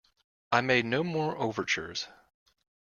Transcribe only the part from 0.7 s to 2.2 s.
no more overtures.